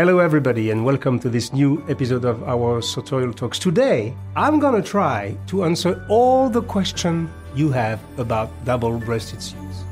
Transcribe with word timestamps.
Hello, 0.00 0.18
everybody, 0.18 0.70
and 0.70 0.82
welcome 0.82 1.20
to 1.20 1.28
this 1.28 1.52
new 1.52 1.84
episode 1.86 2.24
of 2.24 2.42
our 2.44 2.80
Sartorial 2.80 3.34
Talks. 3.34 3.58
Today, 3.58 4.14
I'm 4.34 4.58
going 4.58 4.82
to 4.82 4.88
try 4.88 5.36
to 5.48 5.64
answer 5.64 6.06
all 6.08 6.48
the 6.48 6.62
questions 6.62 7.28
you 7.54 7.70
have 7.72 8.00
about 8.16 8.48
double 8.64 8.98
breasted 8.98 9.42
suits. 9.42 9.84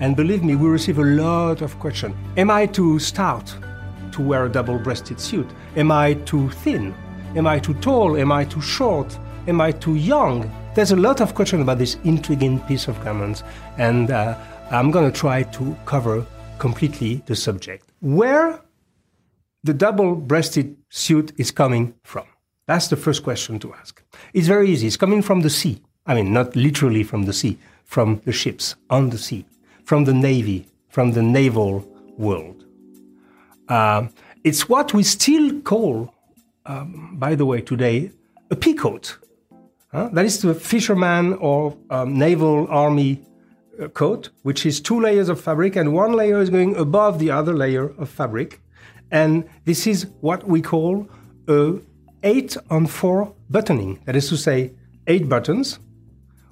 And 0.00 0.16
believe 0.16 0.42
me, 0.42 0.56
we 0.56 0.66
receive 0.70 0.98
a 0.98 1.04
lot 1.04 1.60
of 1.60 1.78
questions. 1.78 2.14
Am 2.38 2.50
I 2.50 2.64
too 2.64 2.98
stout 2.98 3.54
to 4.12 4.22
wear 4.22 4.46
a 4.46 4.48
double 4.48 4.78
breasted 4.78 5.20
suit? 5.20 5.50
Am 5.76 5.92
I 5.92 6.14
too 6.14 6.48
thin? 6.48 6.94
Am 7.36 7.46
I 7.46 7.58
too 7.58 7.74
tall? 7.74 8.16
Am 8.16 8.32
I 8.32 8.46
too 8.46 8.62
short? 8.62 9.18
Am 9.46 9.60
I 9.60 9.72
too 9.72 9.96
young? 9.96 10.50
There's 10.74 10.92
a 10.92 10.96
lot 10.96 11.20
of 11.20 11.34
questions 11.34 11.60
about 11.60 11.76
this 11.76 11.98
intriguing 12.04 12.60
piece 12.60 12.88
of 12.88 12.98
garments, 13.04 13.42
and 13.76 14.10
uh, 14.10 14.38
I'm 14.70 14.90
going 14.90 15.12
to 15.12 15.14
try 15.14 15.42
to 15.42 15.76
cover 15.84 16.24
completely 16.58 17.22
the 17.26 17.36
subject. 17.36 17.90
Where 18.00 18.63
the 19.64 19.74
double 19.74 20.14
breasted 20.14 20.76
suit 20.90 21.32
is 21.38 21.50
coming 21.50 21.94
from? 22.02 22.26
That's 22.66 22.88
the 22.88 22.96
first 22.96 23.24
question 23.24 23.58
to 23.60 23.74
ask. 23.74 24.02
It's 24.32 24.46
very 24.46 24.70
easy. 24.70 24.86
It's 24.86 24.96
coming 24.96 25.22
from 25.22 25.40
the 25.40 25.50
sea. 25.50 25.82
I 26.06 26.14
mean, 26.14 26.32
not 26.32 26.54
literally 26.54 27.02
from 27.02 27.24
the 27.24 27.32
sea, 27.32 27.58
from 27.84 28.20
the 28.24 28.32
ships 28.32 28.76
on 28.90 29.10
the 29.10 29.18
sea, 29.18 29.46
from 29.84 30.04
the 30.04 30.14
navy, 30.14 30.66
from 30.90 31.12
the 31.12 31.22
naval 31.22 31.84
world. 32.18 32.64
Uh, 33.68 34.08
it's 34.44 34.68
what 34.68 34.92
we 34.92 35.02
still 35.02 35.60
call, 35.62 36.14
um, 36.66 37.16
by 37.18 37.34
the 37.34 37.46
way, 37.46 37.62
today, 37.62 38.10
a 38.50 38.56
peacoat. 38.56 39.16
Uh, 39.92 40.08
that 40.08 40.26
is 40.26 40.42
the 40.42 40.54
fisherman 40.54 41.34
or 41.34 41.76
um, 41.88 42.18
naval 42.18 42.66
army 42.68 43.22
uh, 43.80 43.88
coat, 43.88 44.28
which 44.42 44.66
is 44.66 44.80
two 44.80 45.00
layers 45.00 45.28
of 45.28 45.40
fabric, 45.40 45.76
and 45.76 45.94
one 45.94 46.12
layer 46.12 46.40
is 46.40 46.50
going 46.50 46.76
above 46.76 47.18
the 47.18 47.30
other 47.30 47.54
layer 47.54 47.90
of 47.98 48.10
fabric. 48.10 48.60
And 49.14 49.48
this 49.64 49.86
is 49.86 50.08
what 50.22 50.44
we 50.48 50.60
call 50.60 51.08
a 51.46 51.78
eight 52.24 52.56
on 52.68 52.86
four 52.86 53.32
buttoning. 53.48 54.00
That 54.06 54.16
is 54.16 54.28
to 54.30 54.36
say, 54.36 54.72
eight 55.06 55.28
buttons 55.28 55.78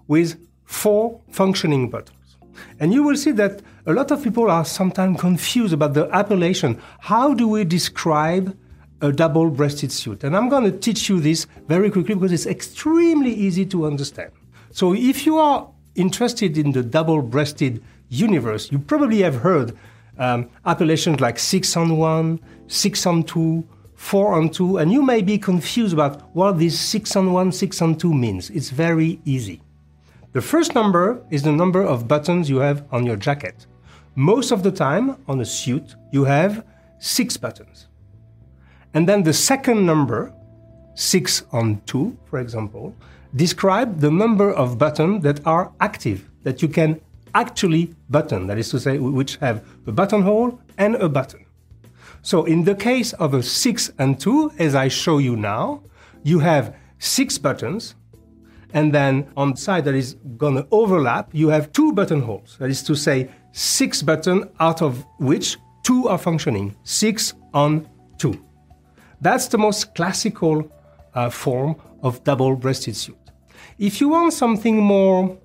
with 0.06 0.38
four 0.64 1.20
functioning 1.28 1.90
buttons. 1.90 2.36
And 2.78 2.92
you 2.92 3.02
will 3.02 3.16
see 3.16 3.32
that 3.32 3.62
a 3.84 3.92
lot 3.92 4.12
of 4.12 4.22
people 4.22 4.48
are 4.48 4.64
sometimes 4.64 5.20
confused 5.20 5.74
about 5.74 5.94
the 5.94 6.08
appellation. 6.14 6.80
How 7.00 7.34
do 7.34 7.48
we 7.48 7.64
describe 7.64 8.56
a 9.00 9.10
double 9.10 9.50
breasted 9.50 9.90
suit? 9.90 10.22
And 10.22 10.36
I'm 10.36 10.48
going 10.48 10.62
to 10.70 10.78
teach 10.78 11.08
you 11.08 11.18
this 11.18 11.48
very 11.66 11.90
quickly 11.90 12.14
because 12.14 12.30
it's 12.30 12.46
extremely 12.46 13.34
easy 13.34 13.66
to 13.66 13.86
understand. 13.86 14.30
So 14.70 14.94
if 14.94 15.26
you 15.26 15.36
are 15.38 15.68
interested 15.96 16.56
in 16.56 16.70
the 16.70 16.84
double 16.84 17.22
breasted 17.22 17.82
universe, 18.08 18.70
you 18.70 18.78
probably 18.78 19.22
have 19.22 19.36
heard 19.36 19.76
um, 20.18 20.48
appellations 20.64 21.20
like 21.20 21.38
six 21.38 21.76
on 21.76 21.96
one, 21.96 22.40
six 22.66 23.06
on 23.06 23.22
two, 23.22 23.66
four 23.94 24.34
on 24.34 24.50
two, 24.50 24.78
and 24.78 24.92
you 24.92 25.02
may 25.02 25.22
be 25.22 25.38
confused 25.38 25.94
about 25.94 26.34
what 26.34 26.58
this 26.58 26.78
six 26.78 27.16
on 27.16 27.32
one, 27.32 27.52
six 27.52 27.80
on 27.80 27.96
two 27.96 28.12
means. 28.12 28.50
It's 28.50 28.70
very 28.70 29.20
easy. 29.24 29.62
The 30.32 30.40
first 30.40 30.74
number 30.74 31.22
is 31.30 31.42
the 31.42 31.52
number 31.52 31.82
of 31.82 32.08
buttons 32.08 32.48
you 32.48 32.58
have 32.58 32.84
on 32.90 33.06
your 33.06 33.16
jacket. 33.16 33.66
Most 34.14 34.50
of 34.50 34.62
the 34.62 34.72
time 34.72 35.16
on 35.28 35.40
a 35.40 35.44
suit, 35.44 35.94
you 36.10 36.24
have 36.24 36.64
six 36.98 37.36
buttons. 37.36 37.88
And 38.94 39.08
then 39.08 39.22
the 39.22 39.32
second 39.32 39.86
number, 39.86 40.32
six 40.94 41.44
on 41.52 41.80
two, 41.86 42.16
for 42.24 42.38
example, 42.38 42.94
describe 43.34 44.00
the 44.00 44.10
number 44.10 44.52
of 44.52 44.78
buttons 44.78 45.22
that 45.22 45.46
are 45.46 45.72
active, 45.80 46.28
that 46.42 46.60
you 46.60 46.68
can 46.68 47.00
actually 47.34 47.94
button, 48.08 48.46
that 48.46 48.58
is 48.58 48.70
to 48.70 48.80
say, 48.80 48.98
which 48.98 49.36
have 49.36 49.64
a 49.86 49.92
buttonhole 49.92 50.60
and 50.78 50.96
a 50.96 51.08
button. 51.08 51.44
So 52.22 52.44
in 52.44 52.64
the 52.64 52.74
case 52.74 53.12
of 53.14 53.34
a 53.34 53.42
6 53.42 53.92
and 53.98 54.18
2, 54.20 54.52
as 54.58 54.74
I 54.74 54.88
show 54.88 55.18
you 55.18 55.36
now, 55.36 55.82
you 56.22 56.38
have 56.38 56.74
six 56.98 57.36
buttons, 57.36 57.96
and 58.72 58.94
then 58.94 59.28
on 59.36 59.52
the 59.52 59.56
side 59.56 59.84
that 59.84 59.94
is 59.94 60.14
going 60.36 60.54
to 60.54 60.66
overlap, 60.70 61.30
you 61.32 61.48
have 61.48 61.72
two 61.72 61.92
buttonholes. 61.92 62.56
That 62.58 62.70
is 62.70 62.82
to 62.84 62.94
say, 62.94 63.28
six 63.50 64.02
buttons 64.02 64.46
out 64.60 64.82
of 64.82 65.04
which 65.18 65.58
two 65.82 66.08
are 66.08 66.18
functioning, 66.18 66.76
six 66.84 67.34
on 67.52 67.88
two. 68.18 68.44
That's 69.20 69.48
the 69.48 69.58
most 69.58 69.94
classical 69.94 70.70
uh, 71.14 71.28
form 71.28 71.76
of 72.02 72.22
double 72.24 72.56
breasted 72.56 72.96
suit. 72.96 73.18
If 73.78 74.00
you 74.00 74.08
want 74.08 74.32
something 74.32 74.76
more 74.76 75.36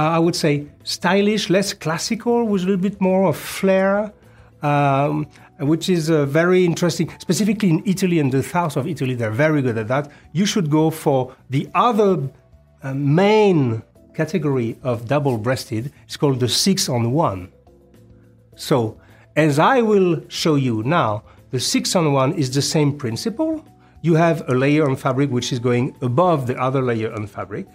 I 0.00 0.18
would 0.18 0.34
say, 0.34 0.66
stylish, 0.82 1.50
less 1.50 1.72
classical, 1.72 2.44
with 2.44 2.62
a 2.62 2.66
little 2.66 2.80
bit 2.80 3.00
more 3.00 3.26
of 3.28 3.36
flair, 3.36 4.12
um, 4.62 5.26
which 5.60 5.88
is 5.88 6.10
uh, 6.10 6.26
very 6.26 6.64
interesting. 6.64 7.12
Specifically 7.18 7.70
in 7.70 7.82
Italy 7.86 8.18
and 8.18 8.32
the 8.32 8.42
south 8.42 8.76
of 8.76 8.88
Italy, 8.88 9.14
they're 9.14 9.30
very 9.30 9.62
good 9.62 9.78
at 9.78 9.88
that. 9.88 10.10
You 10.32 10.46
should 10.46 10.68
go 10.70 10.90
for 10.90 11.34
the 11.50 11.68
other 11.74 12.28
uh, 12.82 12.94
main 12.94 13.82
category 14.14 14.76
of 14.82 15.06
double 15.06 15.38
breasted. 15.38 15.92
It's 16.06 16.16
called 16.16 16.40
the 16.40 16.48
six 16.48 16.88
on 16.88 17.12
one. 17.12 17.52
So, 18.56 19.00
as 19.36 19.58
I 19.58 19.80
will 19.82 20.22
show 20.28 20.54
you 20.54 20.82
now, 20.82 21.24
the 21.50 21.60
six 21.60 21.94
on 21.94 22.12
one 22.12 22.32
is 22.32 22.52
the 22.54 22.62
same 22.62 22.96
principle. 22.96 23.64
You 24.02 24.14
have 24.14 24.48
a 24.48 24.54
layer 24.54 24.88
on 24.88 24.96
fabric 24.96 25.30
which 25.30 25.52
is 25.52 25.58
going 25.58 25.96
above 26.02 26.46
the 26.46 26.56
other 26.60 26.82
layer 26.82 27.12
on 27.12 27.26
fabric. 27.26 27.66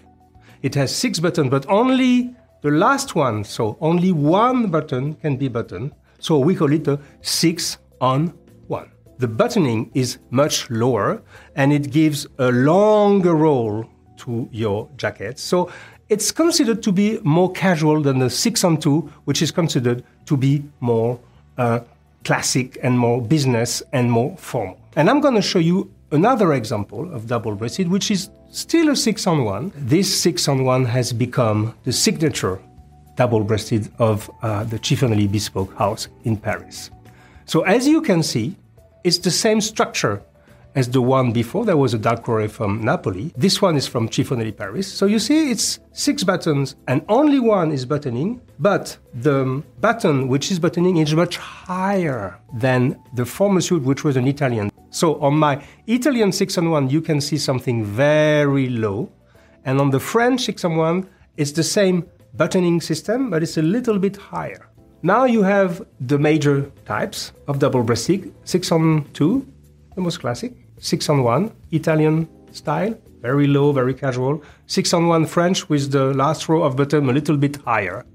It 0.62 0.76
has 0.76 0.94
six 0.94 1.20
buttons, 1.20 1.50
but 1.50 1.66
only 1.70 2.36
the 2.62 2.72
last 2.72 3.16
one, 3.16 3.44
so 3.46 3.78
only 3.80 4.12
one 4.12 4.70
button 4.70 5.16
can 5.16 5.38
be 5.38 5.48
buttoned. 5.48 5.92
So 6.20 6.38
we 6.40 6.56
call 6.56 6.74
it 6.74 6.88
a 6.88 7.00
six 7.22 7.78
on 8.02 8.34
one. 8.68 8.92
The 9.20 9.28
buttoning 9.28 9.92
is 9.94 10.18
much 10.32 10.70
lower 10.70 11.22
and 11.56 11.72
it 11.72 11.92
gives 11.92 12.28
a 12.38 12.52
longer 12.52 13.36
roll 13.36 13.86
to 14.18 14.50
your 14.52 14.90
jacket. 14.98 15.40
So 15.40 15.72
it's 16.10 16.32
considered 16.32 16.84
to 16.84 16.92
be 16.92 17.20
more 17.24 17.52
casual 17.52 18.02
than 18.02 18.20
the 18.20 18.30
six 18.30 18.64
on 18.64 18.78
two, 18.78 19.10
which 19.26 19.42
is 19.42 19.52
considered 19.52 20.04
to 20.26 20.36
be 20.36 20.64
more 20.82 21.20
uh, 21.58 21.80
classic 22.26 22.78
and 22.84 23.00
more 23.00 23.22
business 23.22 23.82
and 23.94 24.12
more 24.12 24.36
formal. 24.38 24.78
And 24.96 25.10
I'm 25.10 25.22
going 25.22 25.36
to 25.36 25.42
show 25.42 25.60
you 25.60 25.90
another 26.12 26.54
example 26.54 27.14
of 27.14 27.28
double 27.28 27.56
breasted, 27.56 27.90
which 27.90 28.12
is 28.12 28.30
still 28.50 28.90
a 28.90 28.96
six 28.96 29.28
on 29.28 29.44
one. 29.44 29.72
This 29.76 30.08
six 30.20 30.48
on 30.48 30.64
one 30.64 30.86
has 30.86 31.14
become 31.14 31.76
the 31.84 31.94
signature 31.94 32.60
double 33.16 33.44
breasted 33.44 33.92
of 34.00 34.30
uh, 34.42 34.64
the 34.64 34.80
Cifonelli 34.80 35.30
Bespoke 35.32 35.74
House 35.76 36.08
in 36.24 36.38
Paris. 36.38 36.90
So, 37.46 37.62
as 37.62 37.88
you 37.88 38.02
can 38.02 38.24
see, 38.24 38.56
it's 39.04 39.18
the 39.18 39.32
same 39.32 39.60
structure 39.62 40.22
as 40.76 40.90
the 40.90 41.02
one 41.02 41.32
before. 41.32 41.66
There 41.66 41.78
was 41.78 41.94
a 41.94 42.00
Dalcuore 42.00 42.50
from 42.50 42.84
Napoli. 42.84 43.34
This 43.36 43.62
one 43.62 43.76
is 43.76 43.88
from 43.88 44.08
Cifonelli 44.08 44.56
Paris. 44.56 44.88
So 44.92 45.06
you 45.06 45.20
see, 45.20 45.52
it's 45.52 45.80
six 45.94 46.24
buttons 46.24 46.76
and 46.88 47.04
only 47.10 47.40
one 47.40 47.72
is 47.72 47.86
buttoning, 47.86 48.42
but 48.60 48.98
the 49.14 49.64
button 49.82 50.28
which 50.28 50.52
is 50.52 50.60
buttoning 50.60 50.98
is 50.98 51.14
much 51.14 51.38
higher 51.38 52.40
than 52.54 53.00
the 53.14 53.26
former 53.26 53.62
suit, 53.62 53.84
which 53.84 54.04
was 54.04 54.16
an 54.16 54.28
Italian. 54.28 54.72
So 54.90 55.20
on 55.22 55.38
my 55.38 55.64
Italian 55.88 56.32
6 56.32 56.58
on 56.58 56.70
1, 56.70 56.90
you 56.90 57.02
can 57.02 57.22
see 57.22 57.38
something 57.38 57.84
very 57.84 58.70
low. 58.70 59.10
And 59.66 59.80
on 59.80 59.90
the 59.92 60.00
French 60.00 60.42
6 60.42 60.66
on 60.66 60.78
1, 60.78 61.10
it's 61.38 61.52
the 61.52 61.64
same 61.64 62.06
buttoning 62.34 62.82
system, 62.82 63.30
but 63.30 63.44
it's 63.44 63.58
a 63.58 63.62
little 63.62 64.00
bit 64.00 64.18
higher. 64.18 64.70
Now 65.02 65.26
you 65.26 65.44
have 65.44 65.86
the 66.02 66.20
major 66.20 66.72
types 66.86 67.32
of 67.48 67.60
double 67.60 67.84
breasted 67.84 68.34
6 68.44 68.72
on 68.72 69.06
2, 69.14 69.46
the 69.96 70.02
most 70.02 70.20
classic, 70.20 70.54
6 70.80 71.10
on 71.10 71.24
1, 71.24 71.52
Italian 71.72 72.28
style, 72.52 72.98
very 73.22 73.48
low, 73.48 73.72
very 73.72 73.94
casual, 73.94 74.42
6 74.68 74.94
on 74.94 75.08
1 75.08 75.26
French 75.26 75.70
with 75.70 75.92
the 75.92 76.14
last 76.14 76.50
row 76.50 76.64
of 76.64 76.76
button 76.76 77.10
a 77.10 77.14
little 77.14 77.38
bit 77.38 77.58
higher. 77.58 78.06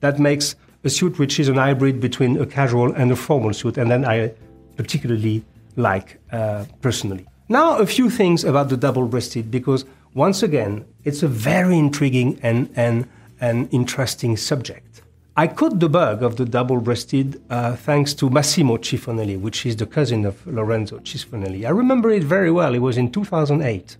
That 0.00 0.18
makes 0.18 0.56
a 0.84 0.90
suit 0.90 1.18
which 1.18 1.38
is 1.38 1.48
an 1.48 1.56
hybrid 1.56 2.00
between 2.00 2.40
a 2.40 2.46
casual 2.46 2.92
and 2.92 3.10
a 3.12 3.16
formal 3.16 3.52
suit, 3.52 3.78
and 3.78 3.90
then 3.90 4.04
I 4.04 4.32
particularly 4.76 5.44
like 5.76 6.20
uh, 6.32 6.64
personally. 6.80 7.26
Now, 7.48 7.78
a 7.78 7.86
few 7.86 8.10
things 8.10 8.44
about 8.44 8.68
the 8.68 8.76
double 8.76 9.06
breasted, 9.06 9.50
because 9.50 9.84
once 10.14 10.42
again, 10.42 10.84
it's 11.04 11.22
a 11.22 11.28
very 11.28 11.76
intriguing 11.76 12.38
and, 12.42 12.70
and, 12.76 13.06
and 13.40 13.68
interesting 13.72 14.36
subject. 14.36 15.02
I 15.36 15.48
caught 15.48 15.80
the 15.80 15.88
bug 15.88 16.22
of 16.22 16.36
the 16.36 16.44
double 16.44 16.80
breasted 16.80 17.42
uh, 17.50 17.74
thanks 17.74 18.14
to 18.14 18.30
Massimo 18.30 18.76
Cifonelli, 18.76 19.38
which 19.38 19.66
is 19.66 19.74
the 19.76 19.86
cousin 19.86 20.24
of 20.24 20.46
Lorenzo 20.46 20.98
Cifonelli. 21.00 21.66
I 21.66 21.70
remember 21.70 22.10
it 22.10 22.22
very 22.22 22.52
well, 22.52 22.72
it 22.74 22.78
was 22.78 22.96
in 22.96 23.10
2008. 23.10 23.96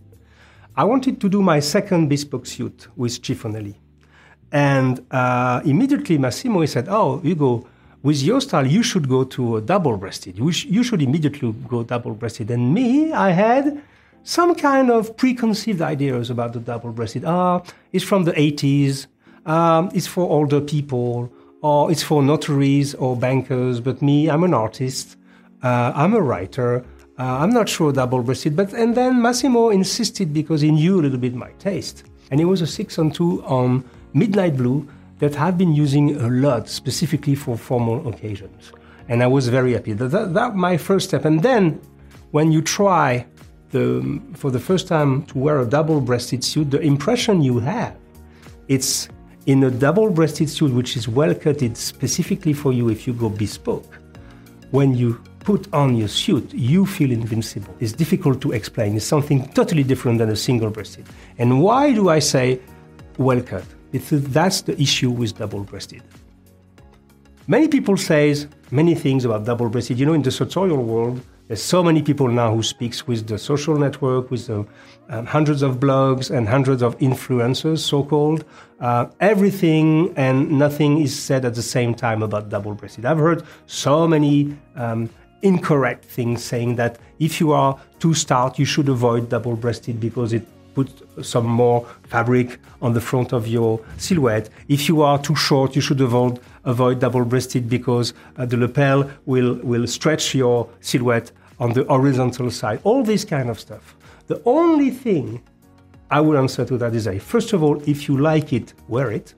I 0.76 0.84
wanted 0.84 1.20
to 1.20 1.28
do 1.28 1.42
my 1.42 1.58
second 1.58 2.08
bespoke 2.08 2.46
suit 2.46 2.86
with 2.96 3.20
Cifonelli. 3.20 3.74
And 4.52 5.04
uh, 5.10 5.60
immediately 5.64 6.18
Massimo 6.18 6.60
he 6.60 6.68
said, 6.68 6.86
Oh, 6.88 7.18
Hugo, 7.18 7.66
with 8.04 8.22
your 8.22 8.40
style, 8.42 8.66
you 8.66 8.82
should 8.82 9.08
go 9.08 9.24
to 9.24 9.56
a 9.56 9.60
double 9.62 9.96
breasted. 9.96 10.36
You, 10.38 10.52
sh- 10.52 10.66
you 10.66 10.84
should 10.84 11.00
immediately 11.00 11.52
go 11.66 11.82
double 11.82 12.12
breasted. 12.12 12.50
And 12.50 12.74
me, 12.74 13.12
I 13.12 13.30
had 13.30 13.82
some 14.22 14.54
kind 14.54 14.90
of 14.90 15.16
preconceived 15.16 15.80
ideas 15.80 16.28
about 16.28 16.52
the 16.52 16.60
double 16.60 16.92
breasted. 16.92 17.24
Ah, 17.24 17.62
it's 17.92 18.04
from 18.04 18.24
the 18.24 18.32
80s, 18.32 19.06
um, 19.46 19.90
it's 19.94 20.06
for 20.06 20.28
older 20.28 20.60
people, 20.60 21.32
or 21.62 21.90
it's 21.90 22.02
for 22.02 22.22
notaries 22.22 22.94
or 22.94 23.16
bankers. 23.16 23.80
But 23.80 24.02
me, 24.02 24.28
I'm 24.28 24.44
an 24.44 24.52
artist. 24.52 25.16
Uh, 25.62 25.92
I'm 25.94 26.12
a 26.12 26.20
writer. 26.20 26.84
Uh, 27.18 27.22
I'm 27.22 27.50
not 27.50 27.70
sure 27.70 27.90
double-breasted, 27.90 28.54
but 28.54 28.72
and 28.74 28.94
then 28.94 29.22
Massimo 29.22 29.70
insisted 29.70 30.34
because 30.34 30.60
he 30.60 30.70
knew 30.70 31.00
a 31.00 31.02
little 31.02 31.18
bit 31.18 31.34
my 31.34 31.52
taste, 31.52 32.04
and 32.30 32.40
it 32.40 32.44
was 32.44 32.60
a 32.60 32.66
six 32.66 32.98
on 32.98 33.12
two 33.12 33.42
on 33.44 33.84
midnight 34.12 34.56
blue 34.56 34.86
that 35.18 35.38
I've 35.38 35.56
been 35.56 35.74
using 35.74 36.20
a 36.20 36.28
lot, 36.28 36.68
specifically 36.68 37.34
for 37.34 37.56
formal 37.56 38.08
occasions, 38.08 38.72
and 39.08 39.22
I 39.22 39.26
was 39.26 39.48
very 39.48 39.72
happy. 39.72 39.92
That, 39.92 40.08
that, 40.08 40.34
that 40.34 40.54
my 40.54 40.76
first 40.76 41.08
step, 41.08 41.24
and 41.24 41.42
then 41.42 41.80
when 42.32 42.50
you 42.50 42.62
try 42.62 43.26
the, 43.70 44.20
for 44.34 44.50
the 44.50 44.60
first 44.60 44.88
time 44.88 45.24
to 45.26 45.38
wear 45.38 45.60
a 45.60 45.66
double-breasted 45.66 46.42
suit, 46.42 46.70
the 46.70 46.80
impression 46.80 47.42
you 47.42 47.58
have, 47.60 47.96
it's 48.68 49.08
in 49.46 49.62
a 49.64 49.70
double-breasted 49.70 50.48
suit 50.48 50.72
which 50.72 50.96
is 50.96 51.06
well 51.06 51.34
cutted 51.34 51.76
specifically 51.76 52.52
for 52.52 52.72
you 52.72 52.88
if 52.88 53.06
you 53.06 53.12
go 53.12 53.28
bespoke. 53.28 53.98
When 54.70 54.94
you 54.94 55.20
put 55.40 55.72
on 55.74 55.96
your 55.96 56.08
suit, 56.08 56.52
you 56.54 56.86
feel 56.86 57.12
invincible. 57.12 57.74
It's 57.78 57.92
difficult 57.92 58.40
to 58.40 58.52
explain. 58.52 58.96
It's 58.96 59.04
something 59.04 59.46
totally 59.48 59.82
different 59.82 60.18
than 60.18 60.30
a 60.30 60.36
single 60.36 60.70
breasted. 60.70 61.06
And 61.38 61.60
why 61.60 61.92
do 61.92 62.08
I 62.08 62.18
say 62.18 62.60
well 63.18 63.42
cut? 63.42 63.64
That's 64.00 64.62
the 64.62 64.80
issue 64.80 65.10
with 65.10 65.38
double 65.38 65.62
breasted. 65.62 66.02
Many 67.46 67.68
people 67.68 67.96
say 67.96 68.34
many 68.70 68.94
things 68.94 69.24
about 69.24 69.44
double 69.44 69.68
breasted. 69.68 69.98
You 70.00 70.06
know, 70.06 70.14
in 70.14 70.22
the 70.22 70.30
sartorial 70.30 70.82
world, 70.82 71.20
there's 71.46 71.62
so 71.62 71.82
many 71.82 72.02
people 72.02 72.28
now 72.28 72.54
who 72.54 72.62
speaks 72.62 73.06
with 73.06 73.26
the 73.26 73.38
social 73.38 73.76
network, 73.76 74.30
with 74.30 74.46
the 74.46 74.66
um, 75.10 75.26
hundreds 75.26 75.60
of 75.60 75.78
blogs 75.78 76.34
and 76.34 76.48
hundreds 76.48 76.82
of 76.82 76.98
influencers, 76.98 77.80
so-called. 77.80 78.44
Uh, 78.80 79.06
everything 79.20 80.12
and 80.16 80.50
nothing 80.50 81.02
is 81.02 81.14
said 81.14 81.44
at 81.44 81.54
the 81.54 81.62
same 81.62 81.94
time 81.94 82.22
about 82.22 82.48
double-breasted. 82.48 83.04
I've 83.04 83.18
heard 83.18 83.44
so 83.66 84.08
many 84.08 84.56
um, 84.74 85.10
incorrect 85.42 86.06
things 86.06 86.42
saying 86.42 86.76
that 86.76 86.98
if 87.18 87.40
you 87.40 87.52
are 87.52 87.78
too 87.98 88.14
stout, 88.14 88.58
you 88.58 88.64
should 88.64 88.88
avoid 88.88 89.28
double-breasted 89.28 90.00
because 90.00 90.32
it 90.32 90.46
puts 90.74 91.02
some 91.22 91.46
more 91.46 91.86
fabric 92.04 92.58
on 92.82 92.92
the 92.92 93.00
front 93.00 93.32
of 93.32 93.46
your 93.46 93.80
silhouette. 93.96 94.48
If 94.68 94.88
you 94.88 95.02
are 95.02 95.18
too 95.18 95.36
short, 95.36 95.76
you 95.76 95.82
should 95.82 96.00
avoid 96.00 96.40
avoid 96.64 97.00
double-breasted 97.00 97.68
because 97.68 98.14
uh, 98.36 98.46
the 98.46 98.56
lapel 98.56 99.10
will 99.26 99.54
will 99.62 99.86
stretch 99.86 100.34
your 100.34 100.68
silhouette 100.80 101.30
on 101.60 101.72
the 101.72 101.84
horizontal 101.84 102.50
side. 102.50 102.80
All 102.84 103.02
this 103.02 103.24
kind 103.24 103.48
of 103.50 103.60
stuff. 103.60 103.96
The 104.26 104.40
only 104.44 104.90
thing 104.90 105.42
I 106.10 106.20
would 106.20 106.36
answer 106.36 106.64
to 106.64 106.78
that 106.78 106.94
is 106.94 107.06
a 107.06 107.18
first 107.18 107.52
of 107.52 107.62
all, 107.62 107.82
if 107.88 108.08
you 108.08 108.16
like 108.18 108.52
it, 108.52 108.74
wear 108.88 109.10
it. 109.10 109.34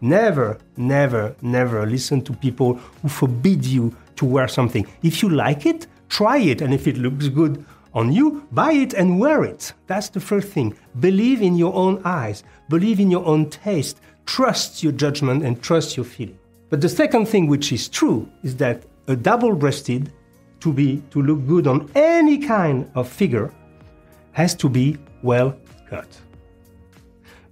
Never, 0.00 0.58
never, 0.76 1.36
never 1.42 1.86
listen 1.86 2.22
to 2.22 2.32
people 2.32 2.74
who 2.74 3.08
forbid 3.08 3.64
you 3.64 3.94
to 4.16 4.24
wear 4.24 4.48
something. 4.48 4.84
If 5.02 5.22
you 5.22 5.28
like 5.28 5.64
it, 5.64 5.86
try 6.08 6.38
it. 6.38 6.60
And 6.60 6.74
if 6.74 6.86
it 6.86 6.96
looks 6.96 7.28
good 7.28 7.64
on 7.94 8.12
you, 8.12 8.46
buy 8.52 8.72
it 8.72 8.94
and 8.94 9.18
wear 9.18 9.44
it. 9.44 9.72
That's 9.86 10.08
the 10.08 10.20
first 10.20 10.48
thing. 10.48 10.76
Believe 11.00 11.42
in 11.42 11.56
your 11.56 11.74
own 11.74 12.00
eyes, 12.04 12.44
believe 12.68 13.00
in 13.00 13.10
your 13.10 13.24
own 13.26 13.50
taste, 13.50 14.00
trust 14.26 14.82
your 14.82 14.92
judgment, 14.92 15.44
and 15.44 15.62
trust 15.62 15.96
your 15.96 16.04
feeling. 16.04 16.38
But 16.70 16.80
the 16.80 16.88
second 16.88 17.26
thing, 17.26 17.48
which 17.48 17.72
is 17.72 17.88
true, 17.88 18.28
is 18.42 18.56
that 18.56 18.82
a 19.08 19.16
double 19.16 19.54
breasted, 19.54 20.12
to 20.60 20.72
be 20.72 21.02
to 21.10 21.20
look 21.20 21.44
good 21.46 21.66
on 21.66 21.90
any 21.96 22.38
kind 22.38 22.88
of 22.94 23.08
figure, 23.08 23.52
has 24.30 24.54
to 24.54 24.68
be 24.68 24.96
well 25.22 25.56
cut. 25.90 26.06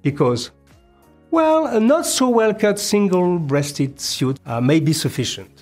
Because, 0.03 0.53
well, 1.31 1.67
a 1.67 1.81
not 1.81 2.07
so 2.07 2.29
well 2.29 2.55
cut 2.55 2.79
single 2.79 3.39
breasted 3.39 4.01
suit 4.01 4.39
uh, 4.47 4.61
may 4.61 4.81
be 4.81 4.93
sufficient. 4.93 5.60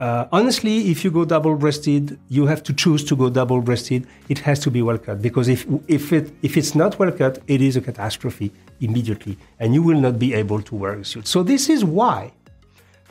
Uh, 0.00 0.26
honestly, 0.32 0.90
if 0.90 1.04
you 1.04 1.10
go 1.10 1.24
double 1.24 1.54
breasted, 1.54 2.18
you 2.28 2.46
have 2.46 2.62
to 2.64 2.72
choose 2.72 3.04
to 3.04 3.14
go 3.14 3.30
double 3.30 3.60
breasted. 3.60 4.06
It 4.28 4.38
has 4.40 4.58
to 4.60 4.70
be 4.70 4.82
well 4.82 4.98
cut 4.98 5.22
because 5.22 5.48
if, 5.48 5.66
if, 5.86 6.12
it, 6.12 6.32
if 6.42 6.56
it's 6.56 6.74
not 6.74 6.98
well 6.98 7.12
cut, 7.12 7.38
it 7.46 7.62
is 7.62 7.76
a 7.76 7.80
catastrophe 7.80 8.52
immediately 8.80 9.38
and 9.60 9.72
you 9.72 9.82
will 9.82 10.00
not 10.00 10.18
be 10.18 10.34
able 10.34 10.60
to 10.62 10.74
wear 10.74 10.94
a 10.94 11.04
suit. 11.04 11.28
So, 11.28 11.42
this 11.42 11.68
is 11.68 11.84
why 11.84 12.32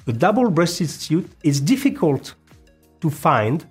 the 0.05 0.13
double 0.13 0.49
breasted 0.49 0.89
suit 0.89 1.29
is 1.43 1.61
difficult 1.61 2.35
to 2.99 3.09
find 3.09 3.65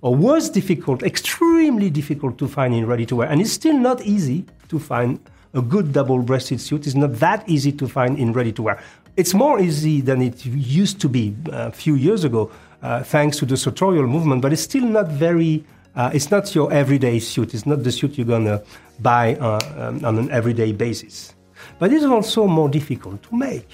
or 0.00 0.14
was 0.14 0.50
difficult, 0.50 1.02
extremely 1.02 1.90
difficult 1.90 2.38
to 2.38 2.48
find 2.48 2.74
in 2.74 2.86
ready 2.86 3.06
to 3.06 3.16
wear. 3.16 3.28
And 3.28 3.40
it's 3.40 3.52
still 3.52 3.78
not 3.78 4.02
easy 4.02 4.46
to 4.68 4.78
find 4.78 5.20
a 5.54 5.62
good 5.62 5.92
double 5.92 6.18
breasted 6.18 6.60
suit. 6.60 6.86
It's 6.86 6.94
not 6.94 7.14
that 7.20 7.48
easy 7.48 7.72
to 7.72 7.88
find 7.88 8.18
in 8.18 8.32
ready 8.32 8.52
to 8.52 8.62
wear. 8.62 8.82
It's 9.16 9.32
more 9.32 9.60
easy 9.60 10.00
than 10.00 10.20
it 10.22 10.44
used 10.44 11.00
to 11.02 11.08
be 11.08 11.36
uh, 11.46 11.68
a 11.68 11.70
few 11.70 11.94
years 11.94 12.24
ago, 12.24 12.50
uh, 12.82 13.04
thanks 13.04 13.36
to 13.38 13.46
the 13.46 13.56
sartorial 13.56 14.08
movement, 14.08 14.42
but 14.42 14.52
it's 14.52 14.62
still 14.62 14.84
not 14.84 15.06
very, 15.06 15.64
uh, 15.94 16.10
it's 16.12 16.32
not 16.32 16.52
your 16.52 16.72
everyday 16.72 17.20
suit. 17.20 17.54
It's 17.54 17.64
not 17.64 17.84
the 17.84 17.92
suit 17.92 18.18
you're 18.18 18.26
gonna 18.26 18.60
buy 18.98 19.36
uh, 19.36 19.60
um, 19.78 20.04
on 20.04 20.18
an 20.18 20.30
everyday 20.32 20.72
basis. 20.72 21.32
But 21.78 21.92
it's 21.92 22.04
also 22.04 22.48
more 22.48 22.68
difficult 22.68 23.22
to 23.22 23.36
make. 23.36 23.68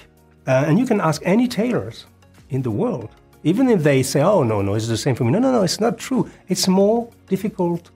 Uh, 0.45 0.65
and 0.67 0.77
you 0.77 0.85
can 0.85 1.01
ask 1.01 1.23
any 1.25 1.47
tailors 1.47 2.05
in 2.51 2.61
the 2.61 2.71
world, 2.71 3.09
even 3.43 3.67
if 3.67 3.81
they 3.81 4.03
say, 4.03 4.21
oh, 4.21 4.43
no, 4.43 4.61
no, 4.61 4.75
it's 4.75 4.87
the 4.87 4.97
same 4.97 5.15
for 5.15 5.23
me. 5.23 5.31
No, 5.31 5.39
no, 5.39 5.51
no, 5.51 5.63
it's 5.63 5.79
not 5.79 5.97
true. 5.97 6.29
It's 6.49 6.67
more 6.67 7.09
difficult 7.27 7.89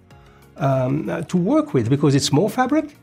um, 0.58 1.08
uh, 1.10 1.22
to 1.22 1.38
work 1.38 1.76
with 1.76 1.92
because 1.92 2.16
it's 2.16 2.32
more 2.32 2.50
fabric, 2.50 2.98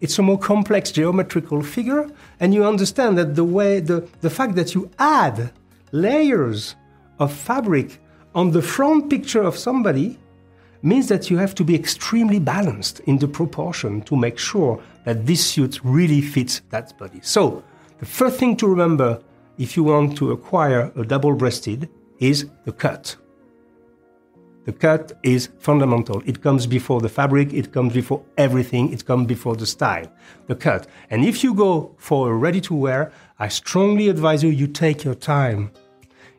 it's 0.00 0.18
a 0.18 0.22
more 0.22 0.38
complex 0.38 0.90
geometrical 0.92 1.62
figure, 1.62 2.08
and 2.40 2.54
you 2.54 2.64
understand 2.64 3.18
that 3.18 3.34
the 3.34 3.44
way 3.44 3.80
the, 3.80 4.06
the 4.20 4.30
fact 4.30 4.54
that 4.54 4.74
you 4.74 4.90
add 4.98 5.52
layers 5.92 6.76
of 7.18 7.32
fabric 7.32 8.00
on 8.34 8.50
the 8.52 8.62
front 8.62 9.10
picture 9.10 9.42
of 9.42 9.56
somebody 9.56 10.18
means 10.82 11.08
that 11.08 11.30
you 11.30 11.36
have 11.36 11.54
to 11.54 11.64
be 11.64 11.74
extremely 11.74 12.38
balanced 12.38 13.00
in 13.00 13.18
the 13.18 13.28
proportion 13.28 14.00
to 14.02 14.16
make 14.16 14.38
sure 14.38 14.82
that 15.04 15.26
this 15.26 15.44
suit 15.44 15.80
really 15.84 16.22
fits 16.22 16.62
that 16.70 16.96
body. 16.98 17.20
So, 17.22 17.62
the 17.98 18.06
first 18.06 18.38
thing 18.38 18.56
to 18.56 18.66
remember 18.66 19.20
if 19.58 19.76
you 19.76 19.84
want 19.84 20.16
to 20.16 20.32
acquire 20.32 20.90
a 20.96 21.04
double 21.04 21.34
breasted 21.34 21.90
is 22.18 22.46
the 22.64 22.72
cut. 22.72 23.16
The 24.70 24.76
cut 24.76 25.18
is 25.24 25.48
fundamental. 25.58 26.22
It 26.26 26.42
comes 26.42 26.64
before 26.64 27.00
the 27.00 27.08
fabric, 27.08 27.52
it 27.52 27.72
comes 27.72 27.92
before 27.92 28.22
everything, 28.38 28.92
it 28.92 29.04
comes 29.04 29.26
before 29.26 29.56
the 29.56 29.66
style. 29.66 30.06
The 30.46 30.54
cut. 30.54 30.86
And 31.10 31.24
if 31.24 31.42
you 31.42 31.54
go 31.54 31.92
for 31.98 32.30
a 32.30 32.36
ready 32.36 32.60
to 32.60 32.74
wear, 32.76 33.10
I 33.40 33.48
strongly 33.48 34.08
advise 34.08 34.44
you 34.44 34.50
you 34.50 34.68
take 34.68 35.02
your 35.02 35.16
time 35.16 35.72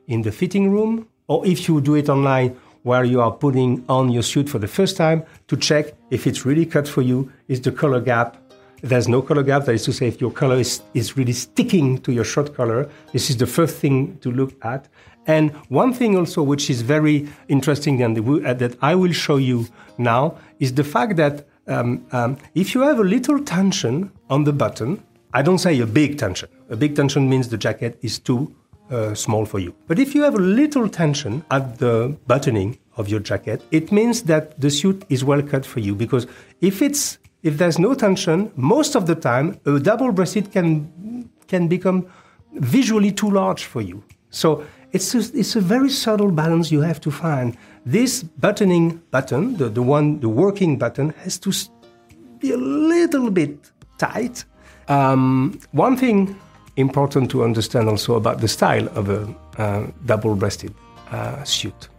in 0.08 0.22
the 0.22 0.32
fitting 0.32 0.72
room 0.72 1.10
or 1.28 1.46
if 1.46 1.68
you 1.68 1.82
do 1.82 1.96
it 1.96 2.08
online 2.08 2.58
where 2.84 3.04
you 3.04 3.20
are 3.20 3.34
putting 3.34 3.84
on 3.90 4.10
your 4.10 4.24
suit 4.24 4.48
for 4.48 4.60
the 4.60 4.68
first 4.78 4.96
time 4.96 5.26
to 5.50 5.58
check 5.58 5.88
if 6.10 6.26
it's 6.26 6.46
really 6.46 6.66
cut 6.66 6.88
for 6.88 7.02
you, 7.02 7.30
is 7.50 7.60
the 7.60 7.72
collar 7.74 8.00
gap 8.00 8.38
there's 8.82 9.08
no 9.08 9.22
collar 9.22 9.44
gap. 9.44 9.66
That 9.66 9.76
is 9.76 9.84
to 9.86 9.94
say, 9.94 10.08
if 10.08 10.20
your 10.20 10.32
color 10.32 10.56
is, 10.56 10.82
is 10.94 11.16
really 11.16 11.34
sticking 11.34 12.00
to 12.00 12.12
your 12.12 12.24
shot 12.24 12.56
color, 12.56 12.90
this 13.14 13.30
is 13.30 13.38
the 13.38 13.46
first 13.46 13.78
thing 13.78 14.18
to 14.20 14.32
look 14.32 14.54
at. 14.66 14.88
And 15.28 15.52
one 15.70 15.94
thing 15.94 16.18
also 16.18 16.42
which 16.42 16.70
is 16.70 16.82
very 16.82 17.28
interesting 17.48 18.02
and 18.02 18.18
uh, 18.18 18.54
that 18.54 18.78
I 18.82 18.96
will 18.96 19.12
show 19.12 19.38
you 19.38 19.68
now 19.98 20.38
is 20.60 20.74
the 20.74 20.84
fact 20.84 21.16
that 21.18 21.48
um, 21.68 22.06
um, 22.12 22.38
if 22.56 22.74
you 22.74 22.82
have 22.82 23.00
a 23.00 23.04
little 23.04 23.40
tension 23.40 24.12
on 24.30 24.44
the 24.44 24.54
button, 24.54 25.04
I 25.34 25.42
don't 25.42 25.60
say 25.60 25.80
a 25.80 25.86
big 25.86 26.18
tension. 26.18 26.50
A 26.70 26.76
big 26.76 26.96
tension 26.96 27.30
means 27.30 27.50
the 27.50 27.58
jacket 27.58 27.98
is 28.02 28.20
too 28.20 28.54
uh, 28.90 29.14
small 29.14 29.46
for 29.46 29.60
you. 29.60 29.74
But 29.88 30.00
if 30.00 30.14
you 30.14 30.24
have 30.24 30.36
a 30.36 30.42
little 30.42 30.90
tension 30.90 31.46
at 31.52 31.78
the 31.78 32.18
buttoning 32.28 32.78
of 32.98 33.08
your 33.08 33.20
jacket, 33.20 33.62
it 33.72 33.92
means 33.92 34.24
that 34.24 34.60
the 34.60 34.70
suit 34.70 35.06
is 35.10 35.24
well 35.24 35.42
cut 35.42 35.66
for 35.66 35.80
you 35.80 35.96
because 35.96 36.28
if 36.60 36.82
it's 36.82 37.18
if 37.44 37.58
there's 37.58 37.80
no 37.80 37.94
tension, 37.94 38.52
most 38.56 38.96
of 38.96 39.08
the 39.08 39.16
time 39.16 39.60
a 39.66 39.80
double 39.80 40.12
breasted 40.12 40.52
can 40.52 41.30
can 41.48 41.68
become 41.68 42.08
visually 42.54 43.12
too 43.12 43.30
large 43.30 43.64
for 43.64 43.82
you. 43.82 44.04
So 44.30 44.64
it's 44.94 45.16
a, 45.16 45.20
it's 45.38 45.56
a 45.56 45.62
very 45.62 45.90
subtle 45.90 46.32
balance 46.32 46.72
you 46.72 46.82
have 46.82 47.00
to 47.02 47.12
find. 47.12 47.58
This 47.86 48.24
buttoning 48.24 49.02
button, 49.12 49.58
the, 49.58 49.70
the 49.70 49.82
one, 49.82 50.20
the 50.20 50.30
working 50.30 50.78
button, 50.78 51.10
has 51.24 51.40
to 51.40 51.52
be 52.40 52.52
a 52.52 52.58
little 52.58 53.32
bit 53.32 53.72
tight. 53.98 54.46
Um, 54.88 55.60
one 55.72 55.96
thing 55.96 56.40
important 56.76 57.32
to 57.32 57.44
understand 57.44 57.88
also 57.88 58.16
about 58.16 58.40
the 58.40 58.48
style 58.48 58.88
of 58.98 59.10
a 59.10 59.36
uh, 59.58 59.88
double-breasted 60.06 60.74
uh, 61.12 61.44
suit. 61.44 61.90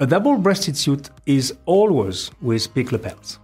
A 0.00 0.06
double-breasted 0.06 0.76
suit 0.76 1.10
is 1.26 1.54
always 1.66 2.30
with 2.40 2.72
big 2.74 2.92
lapels. 2.92 3.38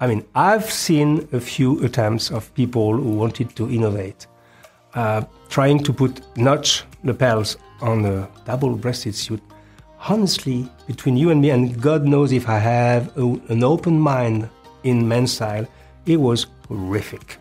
I 0.00 0.08
mean, 0.08 0.24
I've 0.34 0.68
seen 0.68 1.28
a 1.32 1.38
few 1.38 1.84
attempts 1.84 2.30
of 2.30 2.52
people 2.54 2.96
who 2.96 3.10
wanted 3.10 3.54
to 3.54 3.70
innovate, 3.70 4.26
uh, 4.94 5.22
trying 5.48 5.78
to 5.84 5.92
put 5.92 6.20
notch 6.36 6.84
lapels 7.04 7.56
on 7.82 8.04
a 8.06 8.28
double 8.46 8.74
breasted 8.76 9.14
suit, 9.14 9.42
honestly, 10.08 10.68
between 10.86 11.16
you 11.16 11.30
and 11.30 11.40
me, 11.42 11.50
and 11.50 11.80
God 11.80 12.04
knows 12.04 12.32
if 12.32 12.48
I 12.48 12.58
have 12.58 13.16
a, 13.18 13.24
an 13.48 13.62
open 13.62 13.98
mind 13.98 14.48
in 14.84 15.06
men's 15.06 15.32
style, 15.32 15.66
it 16.06 16.16
was 16.16 16.46
horrific. 16.68 17.36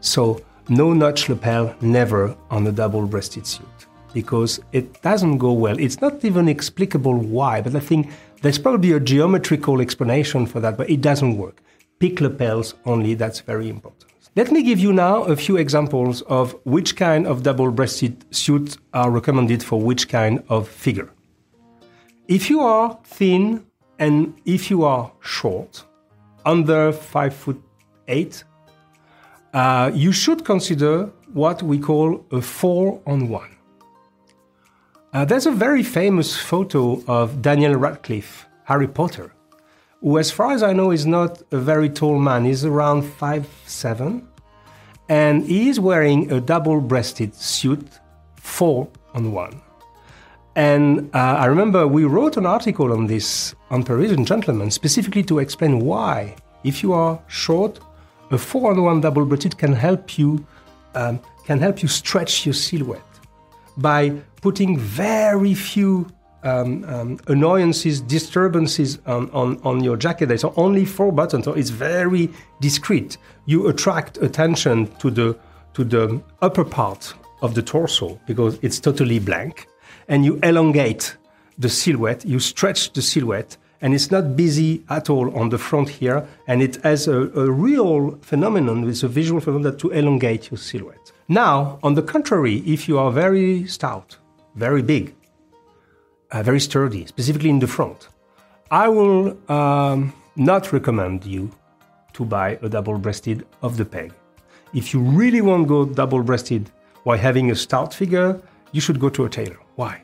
So, 0.00 0.42
no 0.68 0.92
notch 0.92 1.28
lapel, 1.28 1.74
never 1.80 2.36
on 2.50 2.66
a 2.66 2.72
double 2.72 3.06
breasted 3.06 3.46
suit. 3.46 3.68
because 4.14 4.60
it 4.72 5.02
doesn't 5.02 5.38
go 5.38 5.52
well. 5.52 5.78
It's 5.78 6.00
not 6.00 6.24
even 6.24 6.48
explicable 6.48 7.18
why, 7.18 7.60
but 7.60 7.74
I 7.74 7.80
think 7.80 8.10
there's 8.40 8.58
probably 8.58 8.92
a 8.92 9.00
geometrical 9.00 9.80
explanation 9.80 10.46
for 10.46 10.60
that, 10.60 10.78
but 10.78 10.88
it 10.88 11.02
doesn't 11.02 11.36
work. 11.36 11.60
Peak 11.98 12.20
lapels 12.20 12.74
only, 12.86 13.14
that's 13.14 13.40
very 13.40 13.68
important. 13.68 14.10
Let 14.36 14.50
me 14.50 14.64
give 14.64 14.80
you 14.80 14.92
now 14.92 15.22
a 15.22 15.36
few 15.36 15.56
examples 15.56 16.22
of 16.22 16.56
which 16.64 16.96
kind 16.96 17.24
of 17.24 17.44
double 17.44 17.70
breasted 17.70 18.24
suits 18.34 18.78
are 18.92 19.08
recommended 19.08 19.62
for 19.62 19.80
which 19.80 20.08
kind 20.08 20.42
of 20.48 20.66
figure. 20.66 21.08
If 22.26 22.50
you 22.50 22.60
are 22.60 22.98
thin 23.04 23.64
and 24.00 24.34
if 24.44 24.70
you 24.70 24.82
are 24.82 25.12
short, 25.20 25.84
under 26.44 26.90
five 26.90 27.32
foot 27.32 27.62
eight, 28.08 28.42
uh, 29.52 29.92
you 29.94 30.10
should 30.10 30.44
consider 30.44 31.12
what 31.32 31.62
we 31.62 31.78
call 31.78 32.26
a 32.32 32.40
four 32.40 33.00
on 33.06 33.28
one. 33.28 33.56
Uh, 35.12 35.24
there's 35.24 35.46
a 35.46 35.52
very 35.52 35.84
famous 35.84 36.36
photo 36.36 37.00
of 37.06 37.40
Daniel 37.40 37.76
Radcliffe, 37.76 38.46
Harry 38.64 38.88
Potter, 38.88 39.33
who, 40.04 40.18
as 40.18 40.30
far 40.30 40.52
as 40.52 40.62
I 40.62 40.74
know, 40.74 40.92
is 40.92 41.06
not 41.06 41.42
a 41.50 41.56
very 41.56 41.88
tall 41.88 42.18
man. 42.18 42.44
He's 42.44 42.64
around 42.64 43.02
five 43.02 43.48
seven, 43.64 44.28
and 45.08 45.46
he 45.46 45.70
is 45.70 45.80
wearing 45.80 46.30
a 46.30 46.40
double-breasted 46.40 47.34
suit, 47.34 47.88
four 48.36 48.86
on 49.14 49.32
one. 49.32 49.62
And 50.56 51.10
uh, 51.14 51.18
I 51.44 51.46
remember 51.46 51.88
we 51.88 52.04
wrote 52.04 52.36
an 52.36 52.44
article 52.44 52.92
on 52.92 53.06
this 53.06 53.54
on 53.70 53.82
Parisian 53.82 54.24
Gentleman 54.26 54.70
specifically 54.70 55.22
to 55.24 55.38
explain 55.38 55.80
why, 55.80 56.36
if 56.64 56.82
you 56.82 56.92
are 56.92 57.18
short, 57.26 57.80
a 58.30 58.36
four 58.36 58.70
on 58.72 58.82
one 58.82 59.00
double-breasted 59.00 59.56
can 59.56 59.72
help 59.72 60.18
you 60.18 60.46
um, 60.94 61.18
can 61.46 61.58
help 61.58 61.82
you 61.82 61.88
stretch 61.88 62.46
your 62.46 62.52
silhouette 62.54 63.00
by 63.78 64.10
putting 64.42 64.78
very 64.78 65.54
few 65.54 66.06
um, 66.44 66.84
um, 66.84 67.18
annoyances, 67.26 68.00
disturbances 68.00 68.98
on, 69.06 69.30
on, 69.30 69.60
on 69.64 69.82
your 69.82 69.96
jacket. 69.96 70.26
There's 70.26 70.44
only 70.44 70.84
four 70.84 71.10
buttons, 71.12 71.44
so 71.46 71.52
it's 71.52 71.70
very 71.70 72.30
discreet. 72.60 73.16
You 73.46 73.68
attract 73.68 74.18
attention 74.18 74.86
to 74.98 75.10
the 75.10 75.36
to 75.74 75.82
the 75.82 76.22
upper 76.40 76.64
part 76.64 77.14
of 77.42 77.54
the 77.54 77.62
torso 77.62 78.20
because 78.26 78.58
it's 78.62 78.78
totally 78.78 79.18
blank, 79.18 79.66
and 80.08 80.24
you 80.24 80.38
elongate 80.42 81.16
the 81.58 81.68
silhouette. 81.68 82.24
You 82.24 82.38
stretch 82.38 82.92
the 82.92 83.02
silhouette, 83.02 83.56
and 83.80 83.92
it's 83.92 84.10
not 84.10 84.36
busy 84.36 84.84
at 84.88 85.10
all 85.10 85.36
on 85.36 85.48
the 85.48 85.58
front 85.58 85.88
here, 85.88 86.26
and 86.46 86.62
it 86.62 86.76
has 86.84 87.08
a, 87.08 87.22
a 87.34 87.50
real 87.50 88.16
phenomenon. 88.22 88.88
It's 88.88 89.02
a 89.02 89.08
visual 89.08 89.40
phenomenon 89.40 89.76
to 89.78 89.90
elongate 89.90 90.50
your 90.50 90.58
silhouette. 90.58 91.12
Now, 91.28 91.78
on 91.82 91.94
the 91.94 92.02
contrary, 92.02 92.62
if 92.66 92.88
you 92.88 92.98
are 92.98 93.10
very 93.10 93.66
stout, 93.66 94.16
very 94.54 94.82
big, 94.82 95.14
uh, 96.30 96.42
very 96.42 96.60
sturdy, 96.60 97.06
specifically 97.06 97.50
in 97.50 97.58
the 97.58 97.66
front, 97.66 98.08
I 98.70 98.88
will 98.88 99.36
um, 99.50 100.12
not 100.36 100.72
recommend 100.72 101.24
you 101.24 101.50
to 102.14 102.24
buy 102.24 102.58
a 102.62 102.68
double 102.68 102.98
breasted 102.98 103.46
of 103.62 103.76
the 103.76 103.84
peg. 103.84 104.12
If 104.72 104.92
you 104.92 105.00
really 105.00 105.40
want 105.40 105.64
to 105.64 105.68
go 105.68 105.84
double 105.84 106.22
breasted 106.22 106.70
while 107.04 107.18
having 107.18 107.50
a 107.50 107.54
stout 107.54 107.94
figure, 107.94 108.40
you 108.72 108.80
should 108.80 108.98
go 108.98 109.08
to 109.10 109.24
a 109.24 109.28
tailor. 109.28 109.58
Why? 109.76 110.02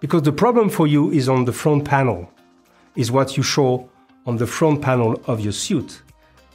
Because 0.00 0.22
the 0.22 0.32
problem 0.32 0.68
for 0.68 0.86
you 0.86 1.10
is 1.10 1.28
on 1.28 1.44
the 1.44 1.52
front 1.52 1.84
panel, 1.84 2.30
is 2.96 3.10
what 3.10 3.36
you 3.36 3.42
show 3.42 3.88
on 4.26 4.36
the 4.36 4.46
front 4.46 4.82
panel 4.82 5.20
of 5.26 5.40
your 5.40 5.52
suit. 5.52 6.02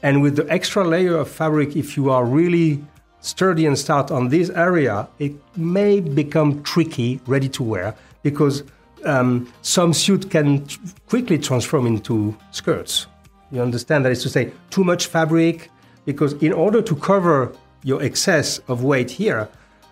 And 0.04 0.22
with 0.22 0.36
the 0.36 0.50
extra 0.52 0.84
layer 0.84 1.18
of 1.18 1.30
fabric, 1.30 1.76
if 1.76 1.98
you 1.98 2.10
are 2.10 2.26
really 2.26 2.84
sturdy 3.22 3.66
and 3.66 3.80
stout 3.80 4.12
on 4.12 4.30
this 4.30 4.50
area, 4.50 5.08
it 5.18 5.34
may 5.58 6.02
become 6.02 6.62
tricky, 6.64 7.22
ready 7.26 7.50
to 7.50 7.64
wear, 7.64 7.96
because 8.24 8.64
um, 9.06 9.52
some 9.62 9.94
suit 9.94 10.32
can 10.32 10.66
quickly 11.08 11.38
transform 11.38 11.86
into 11.86 12.36
skirts. 12.52 13.08
You 13.52 13.62
understand 13.62 14.06
that 14.06 14.12
is 14.12 14.24
to 14.24 14.30
say, 14.30 14.52
too 14.70 14.84
much 14.84 15.08
fabric, 15.08 15.70
because 16.06 16.34
in 16.34 16.54
order 16.54 16.82
to 16.82 16.96
cover 16.96 17.54
your 17.84 18.02
excess 18.02 18.60
of 18.68 18.84
weight 18.84 19.12
here, 19.12 19.48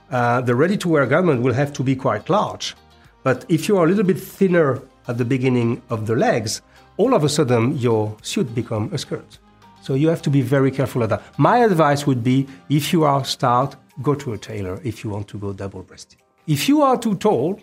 uh, 0.10 0.42
the 0.42 0.56
ready 0.56 0.78
to 0.78 0.90
wear 0.90 1.06
garment 1.06 1.42
will 1.42 1.54
have 1.54 1.72
to 1.74 1.84
be 1.84 1.96
quite 1.96 2.30
large. 2.30 2.76
But 3.24 3.46
if 3.50 3.68
you 3.68 3.78
are 3.78 3.86
a 3.86 3.88
little 3.88 4.04
bit 4.04 4.20
thinner 4.20 4.82
at 5.08 5.18
the 5.18 5.26
beginning 5.26 5.82
of 5.90 6.08
the 6.08 6.16
legs, 6.16 6.62
all 6.98 7.14
of 7.14 7.24
a 7.24 7.30
sudden 7.30 7.78
your 7.78 8.16
suit 8.22 8.54
becomes 8.56 8.94
a 8.94 8.98
skirt. 8.98 9.38
So 9.82 9.94
you 9.94 10.10
have 10.10 10.22
to 10.24 10.30
be 10.30 10.42
very 10.42 10.72
careful 10.72 11.04
of 11.04 11.10
that. 11.10 11.22
My 11.38 11.60
advice 11.60 12.06
would 12.06 12.24
be 12.24 12.48
if 12.70 12.94
you 12.94 13.04
are 13.04 13.24
stout, 13.26 13.76
go 14.02 14.16
to 14.16 14.34
a 14.34 14.38
tailor 14.38 14.80
if 14.84 15.04
you 15.04 15.10
want 15.10 15.28
to 15.30 15.38
go 15.38 15.54
double 15.54 15.84
breasted. 15.84 16.20
If 16.48 16.68
you 16.68 16.82
are 16.82 16.98
too 16.98 17.16
tall, 17.16 17.60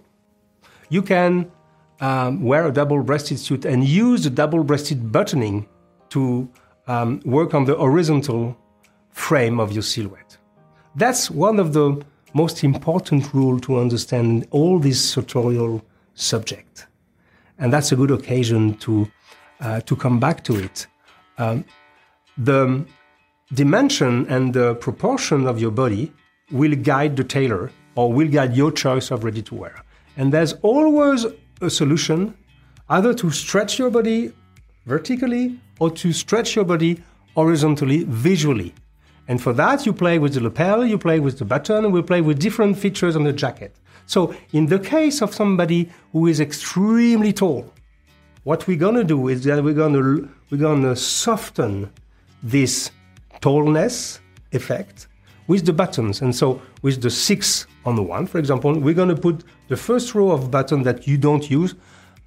you 0.89 1.03
can 1.03 1.51
um, 2.01 2.43
wear 2.43 2.67
a 2.67 2.73
double 2.73 3.03
breasted 3.03 3.39
suit 3.39 3.65
and 3.65 3.85
use 3.85 4.25
the 4.25 4.31
double 4.31 4.65
breasted 4.65 5.13
buttoning 5.13 5.67
to 6.11 6.49
um, 6.87 7.21
work 7.25 7.55
on 7.55 7.65
the 7.65 7.75
horizontal 7.75 8.57
frame 9.11 9.61
of 9.61 9.73
your 9.73 9.83
silhouette. 9.83 10.37
That's 10.95 11.31
one 11.31 11.59
of 11.59 11.73
the 11.73 12.03
most 12.35 12.65
important 12.65 13.33
rules 13.35 13.61
to 13.63 13.79
understand 13.79 14.47
all 14.51 14.79
this 14.79 15.01
sartorial 15.13 15.85
subject. 16.15 16.87
And 17.59 17.73
that's 17.73 17.93
a 17.93 17.97
good 17.97 18.11
occasion 18.11 18.75
to, 18.79 19.11
uh, 19.61 19.81
to 19.81 19.97
come 19.97 20.21
back 20.21 20.45
to 20.45 20.57
it. 20.57 20.87
Um, 21.39 21.65
the 22.37 22.87
dimension 23.53 24.27
and 24.29 24.55
the 24.55 24.75
proportion 24.77 25.47
of 25.47 25.61
your 25.61 25.71
body 25.71 26.13
will 26.51 26.77
guide 26.77 27.17
the 27.17 27.25
tailor 27.25 27.71
or 27.95 28.13
will 28.13 28.29
guide 28.29 28.57
your 28.57 28.71
choice 28.71 29.11
of 29.11 29.25
ready 29.25 29.43
to 29.43 29.55
wear. 29.55 29.83
And 30.19 30.33
there's 30.33 30.55
always 30.63 31.25
a 31.61 31.71
solution 31.71 32.35
either 32.91 33.15
to 33.15 33.31
stretch 33.31 33.79
your 33.79 33.89
body 33.89 34.33
vertically 34.85 35.59
or 35.79 35.91
to 35.93 36.13
stretch 36.13 36.57
your 36.57 36.65
body 36.65 37.03
horizontally 37.35 38.05
visually. 38.05 38.75
And 39.29 39.41
for 39.41 39.53
that, 39.53 39.87
you 39.87 39.93
play 39.93 40.19
with 40.19 40.35
the 40.35 40.41
lapel, 40.41 40.85
you 40.85 40.99
play 40.99 41.21
with 41.21 41.39
the 41.39 41.45
button, 41.45 41.93
we 41.93 42.03
play 42.03 42.21
with 42.21 42.41
different 42.41 42.77
features 42.77 43.15
on 43.15 43.23
the 43.23 43.33
jacket. 43.33 43.77
So, 44.07 44.35
in 44.53 44.67
the 44.67 44.79
case 44.81 45.23
of 45.23 45.35
somebody 45.35 45.89
who 46.13 46.27
is 46.27 46.41
extremely 46.41 47.33
tall, 47.33 47.73
what 48.43 48.67
we're 48.67 48.79
gonna 48.79 49.05
do 49.05 49.29
is 49.29 49.45
that 49.45 49.63
we're 49.63 49.75
gonna 49.75 50.29
we're 50.51 50.59
gonna 50.59 50.97
soften 50.97 51.93
this 52.43 52.91
tallness 53.41 54.19
effect 54.53 55.07
with 55.49 55.67
the 55.67 55.73
buttons. 55.73 56.23
And 56.23 56.35
so 56.35 56.63
with 56.83 57.03
the 57.03 57.11
six 57.11 57.67
on 57.85 57.97
the 57.97 58.03
one, 58.03 58.27
for 58.27 58.39
example, 58.39 58.79
we're 58.79 58.95
going 58.95 59.09
to 59.09 59.21
put 59.21 59.43
the 59.67 59.77
first 59.77 60.15
row 60.15 60.31
of 60.31 60.51
button 60.51 60.85
that 60.85 61.09
you 61.09 61.19
don't 61.19 61.51
use 61.51 61.75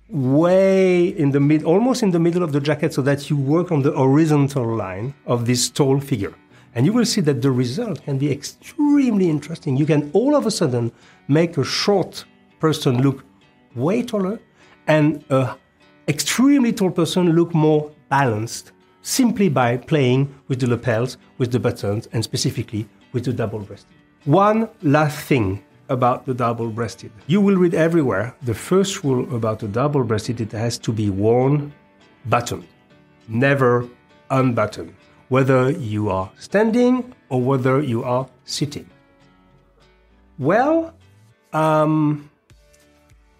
way 0.09 1.07
in 1.07 1.31
the 1.31 1.39
mid, 1.39 1.63
almost 1.63 2.03
in 2.03 2.11
the 2.11 2.19
middle 2.19 2.43
of 2.43 2.51
the 2.51 2.59
jacket 2.59 2.93
so 2.93 3.01
that 3.01 3.29
you 3.29 3.37
work 3.37 3.71
on 3.71 3.81
the 3.81 3.91
horizontal 3.93 4.75
line 4.75 5.13
of 5.25 5.45
this 5.45 5.69
tall 5.69 5.99
figure. 6.01 6.33
And 6.75 6.85
you 6.85 6.91
will 6.91 7.05
see 7.05 7.21
that 7.21 7.41
the 7.41 7.51
result 7.51 8.03
can 8.03 8.17
be 8.17 8.31
extremely 8.31 9.29
interesting. 9.29 9.77
You 9.77 9.85
can 9.85 10.09
all 10.13 10.35
of 10.35 10.45
a 10.45 10.51
sudden 10.51 10.91
make 11.27 11.57
a 11.57 11.63
short 11.63 12.25
person 12.59 13.01
look 13.01 13.23
way 13.75 14.03
taller 14.03 14.39
and 14.87 15.23
a 15.29 15.55
extremely 16.07 16.73
tall 16.73 16.91
person 16.91 17.33
look 17.33 17.53
more 17.53 17.91
balanced 18.09 18.71
simply 19.01 19.49
by 19.49 19.77
playing 19.77 20.33
with 20.47 20.59
the 20.59 20.67
lapels, 20.67 21.17
with 21.37 21.51
the 21.51 21.59
buttons, 21.59 22.07
and 22.11 22.23
specifically 22.23 22.87
with 23.11 23.25
the 23.25 23.33
double 23.33 23.59
breasted. 23.59 23.95
One 24.25 24.69
last 24.81 25.19
thing 25.27 25.63
about 25.89 26.25
the 26.25 26.33
double 26.33 26.69
breasted. 26.69 27.11
You 27.27 27.41
will 27.41 27.57
read 27.57 27.73
everywhere 27.73 28.35
the 28.43 28.53
first 28.53 29.03
rule 29.03 29.35
about 29.35 29.59
the 29.59 29.67
double 29.67 30.03
breasted 30.03 30.39
it 30.39 30.51
has 30.53 30.77
to 30.79 30.91
be 30.91 31.09
worn 31.09 31.73
buttoned, 32.25 32.67
never 33.27 33.87
unbuttoned, 34.29 34.93
whether 35.29 35.71
you 35.71 36.09
are 36.09 36.31
standing 36.37 37.13
or 37.29 37.41
whether 37.41 37.81
you 37.81 38.03
are 38.03 38.27
sitting. 38.45 38.89
Well, 40.39 40.93
um, 41.53 42.29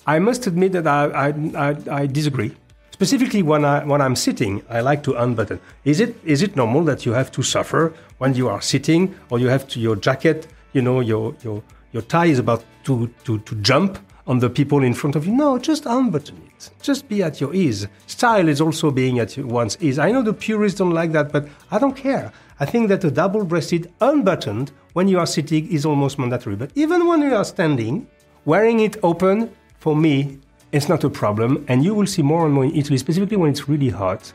I 0.05 0.19
must 0.19 0.47
admit 0.47 0.73
that 0.73 0.87
I, 0.87 1.05
I, 1.05 1.27
I, 1.55 1.77
I 2.01 2.05
disagree. 2.05 2.55
Specifically, 3.01 3.41
when 3.41 3.65
I 3.65 3.83
when 3.83 3.99
I'm 3.99 4.15
sitting, 4.15 4.61
I 4.69 4.81
like 4.81 5.01
to 5.05 5.15
unbutton. 5.15 5.59
Is 5.85 5.99
it 5.99 6.15
is 6.23 6.43
it 6.43 6.55
normal 6.55 6.83
that 6.83 7.03
you 7.03 7.13
have 7.13 7.31
to 7.31 7.41
suffer 7.41 7.95
when 8.19 8.35
you 8.35 8.47
are 8.47 8.61
sitting, 8.61 9.15
or 9.31 9.39
you 9.39 9.47
have 9.47 9.67
to 9.69 9.79
your 9.79 9.95
jacket, 9.95 10.45
you 10.73 10.83
know, 10.83 10.99
your 10.99 11.33
your 11.41 11.63
your 11.93 12.03
tie 12.03 12.27
is 12.27 12.37
about 12.37 12.63
to 12.83 13.09
to 13.23 13.39
to 13.39 13.55
jump 13.55 13.97
on 14.27 14.37
the 14.37 14.51
people 14.51 14.83
in 14.83 14.93
front 14.93 15.15
of 15.15 15.25
you? 15.25 15.33
No, 15.33 15.57
just 15.57 15.87
unbutton 15.87 16.37
it. 16.45 16.69
Just 16.83 17.09
be 17.09 17.23
at 17.23 17.41
your 17.41 17.55
ease. 17.55 17.87
Style 18.05 18.47
is 18.47 18.61
also 18.61 18.91
being 18.91 19.17
at 19.17 19.35
one's 19.35 19.77
ease. 19.81 19.97
I 19.97 20.11
know 20.11 20.21
the 20.21 20.33
purists 20.33 20.77
don't 20.77 20.93
like 20.93 21.11
that, 21.13 21.31
but 21.31 21.47
I 21.71 21.79
don't 21.79 21.95
care. 21.95 22.31
I 22.59 22.65
think 22.67 22.87
that 22.89 23.03
a 23.03 23.09
double-breasted 23.09 23.91
unbuttoned 23.99 24.71
when 24.93 25.07
you 25.07 25.17
are 25.17 25.25
sitting 25.25 25.67
is 25.71 25.87
almost 25.87 26.19
mandatory. 26.19 26.55
But 26.55 26.69
even 26.75 27.07
when 27.07 27.23
you 27.23 27.33
are 27.33 27.45
standing, 27.45 28.05
wearing 28.45 28.81
it 28.81 28.97
open 29.01 29.49
for 29.79 29.95
me 29.95 30.37
it's 30.71 30.87
not 30.89 31.03
a 31.03 31.09
problem. 31.09 31.65
And 31.67 31.83
you 31.83 31.93
will 31.93 32.07
see 32.07 32.21
more 32.21 32.45
and 32.45 32.53
more 32.53 32.65
in 32.65 32.75
Italy, 32.75 32.97
specifically 32.97 33.37
when 33.37 33.51
it's 33.51 33.67
really 33.67 33.89
hot. 33.89 34.31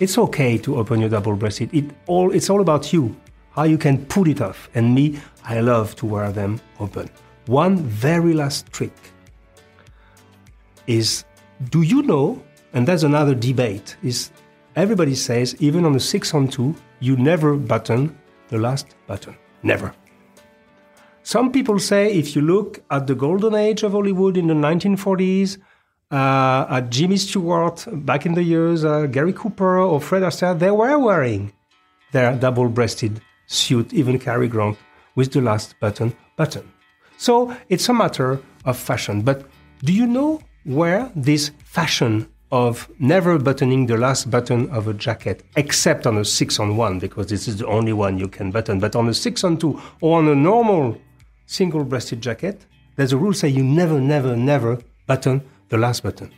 It's 0.00 0.16
okay 0.18 0.58
to 0.58 0.76
open 0.76 1.00
your 1.00 1.08
double 1.08 1.34
breasted. 1.34 1.74
It 1.74 1.84
all 2.06 2.32
it's 2.32 2.50
all 2.50 2.60
about 2.60 2.92
you, 2.92 3.16
how 3.50 3.64
you 3.64 3.78
can 3.78 4.06
pull 4.06 4.28
it 4.28 4.40
off. 4.40 4.68
And 4.74 4.94
me, 4.94 5.18
I 5.44 5.60
love 5.60 5.96
to 5.96 6.06
wear 6.06 6.30
them 6.32 6.60
open. 6.78 7.10
one 7.46 7.78
very 7.78 8.34
last 8.34 8.70
trick 8.72 8.92
is 10.86 11.24
do 11.70 11.82
you 11.82 12.02
know, 12.02 12.42
and 12.74 12.86
that's 12.86 13.02
another 13.02 13.34
debate, 13.34 13.96
is 14.02 14.30
everybody 14.76 15.14
says 15.14 15.56
even 15.58 15.84
on 15.84 15.92
the 15.92 16.00
6 16.00 16.34
on 16.34 16.48
2, 16.48 16.74
you 17.00 17.16
never 17.16 17.56
button 17.56 18.16
the 18.48 18.58
last 18.58 18.94
button. 19.06 19.36
Never. 19.62 19.94
Some 21.22 21.50
people 21.52 21.78
say 21.78 22.12
if 22.12 22.36
you 22.36 22.42
look 22.42 22.80
at 22.90 23.06
the 23.06 23.14
golden 23.14 23.54
age 23.54 23.82
of 23.82 23.92
Hollywood 23.92 24.36
in 24.36 24.46
the 24.46 24.54
1940s, 24.54 25.58
uh, 26.10 26.80
Jimmy 26.82 27.16
Stewart 27.16 27.86
back 28.04 28.26
in 28.26 28.34
the 28.34 28.42
years, 28.42 28.84
uh, 28.84 29.06
Gary 29.06 29.32
Cooper 29.32 29.78
or 29.78 30.00
Fred 30.00 30.22
Astaire, 30.22 30.58
they 30.58 30.70
were 30.70 30.98
wearing 30.98 31.52
their 32.12 32.34
double-breasted 32.34 33.20
suit, 33.46 33.92
even 33.92 34.18
Cary 34.18 34.48
Grant, 34.48 34.78
with 35.14 35.32
the 35.32 35.40
last 35.40 35.78
button 35.80 36.14
button. 36.36 36.70
So 37.16 37.54
it's 37.68 37.88
a 37.88 37.94
matter 37.94 38.40
of 38.64 38.78
fashion. 38.78 39.22
But 39.22 39.44
do 39.84 39.92
you 39.92 40.06
know 40.06 40.40
where 40.64 41.10
this 41.14 41.50
fashion 41.64 42.28
of 42.50 42.90
never 42.98 43.38
buttoning 43.38 43.86
the 43.86 43.96
last 43.96 44.30
button 44.30 44.70
of 44.70 44.88
a 44.88 44.94
jacket, 44.94 45.44
except 45.56 46.06
on 46.06 46.16
a 46.16 46.24
six 46.24 46.58
on 46.58 46.76
one, 46.76 46.98
because 46.98 47.26
this 47.26 47.46
is 47.46 47.58
the 47.58 47.66
only 47.66 47.92
one 47.92 48.18
you 48.18 48.28
can 48.28 48.50
button, 48.50 48.80
but 48.80 48.96
on 48.96 49.08
a 49.08 49.14
six 49.14 49.44
on 49.44 49.58
two 49.58 49.78
or 50.00 50.18
on 50.18 50.28
a 50.28 50.34
normal 50.34 50.98
single 51.46 51.84
breasted 51.84 52.22
jacket, 52.22 52.64
there's 52.96 53.12
a 53.12 53.16
rule 53.16 53.34
say 53.34 53.48
you 53.48 53.62
never, 53.62 54.00
never, 54.00 54.34
never 54.34 54.78
button 55.06 55.42
the 55.68 55.78
last 55.78 56.02
button. 56.02 56.32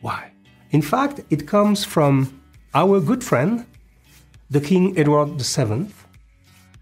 Why? 0.00 0.32
In 0.70 0.82
fact, 0.82 1.20
it 1.30 1.46
comes 1.46 1.84
from 1.84 2.40
our 2.74 3.00
good 3.00 3.22
friend, 3.22 3.66
the 4.50 4.60
King 4.60 4.98
Edward 4.98 5.40
VII, 5.40 5.86